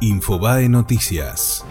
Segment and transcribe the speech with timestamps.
[0.00, 1.64] Infobae Noticias.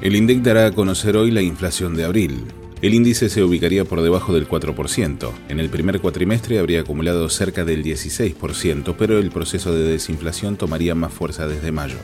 [0.00, 2.46] El INDEC dará a conocer hoy la inflación de abril.
[2.80, 5.30] El índice se ubicaría por debajo del 4%.
[5.48, 10.96] En el primer cuatrimestre habría acumulado cerca del 16%, pero el proceso de desinflación tomaría
[10.96, 11.98] más fuerza desde mayo.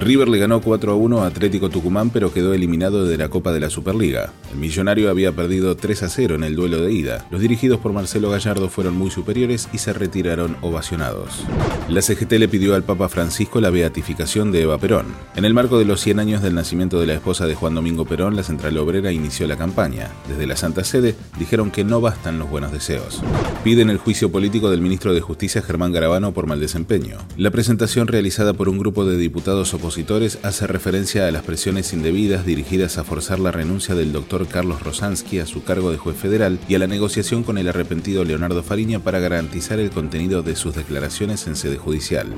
[0.00, 3.52] River le ganó 4 a 1 a Atlético Tucumán, pero quedó eliminado de la Copa
[3.52, 4.32] de la Superliga.
[4.52, 7.26] El millonario había perdido 3 a 0 en el duelo de ida.
[7.30, 11.44] Los dirigidos por Marcelo Gallardo fueron muy superiores y se retiraron ovacionados.
[11.88, 15.06] La CGT le pidió al Papa Francisco la beatificación de Eva Perón.
[15.36, 18.04] En el marco de los 100 años del nacimiento de la esposa de Juan Domingo
[18.04, 20.10] Perón, la Central Obrera inició la campaña.
[20.28, 23.22] Desde la Santa Sede dijeron que no bastan los buenos deseos.
[23.62, 27.18] Piden el juicio político del ministro de Justicia Germán Garabano por mal desempeño.
[27.36, 29.68] La presentación realizada por un grupo de diputados
[30.42, 35.40] hace referencia a las presiones indebidas dirigidas a forzar la renuncia del doctor Carlos Rosansky
[35.40, 39.00] a su cargo de juez federal y a la negociación con el arrepentido Leonardo Fariña
[39.00, 42.32] para garantizar el contenido de sus declaraciones en sede judicial.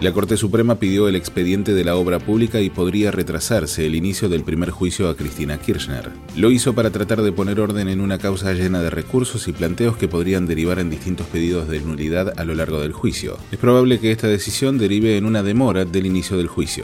[0.00, 4.28] La Corte Suprema pidió el expediente de la obra pública y podría retrasarse el inicio
[4.28, 6.10] del primer juicio a Cristina Kirchner.
[6.36, 9.96] Lo hizo para tratar de poner orden en una causa llena de recursos y planteos
[9.96, 13.36] que podrían derivar en distintos pedidos de nulidad a lo largo del juicio.
[13.50, 16.83] Es probable que esta decisión derive en una demora del inicio del juicio